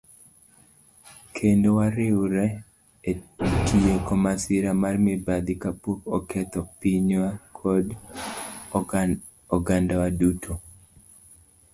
kendo 1.35 1.67
wariwre 1.77 2.45
e 3.11 3.13
tieko 3.65 4.13
masira 4.23 4.71
mar 4.81 4.95
mibadhi 5.05 5.53
ka 5.61 5.71
pok 5.81 5.99
oketho 6.17 6.61
pinywa 6.79 7.29
kod 7.59 7.85
ogandawa 9.57 10.07
duto. 10.19 10.53